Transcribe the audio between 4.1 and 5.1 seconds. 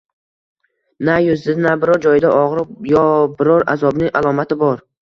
alomati bor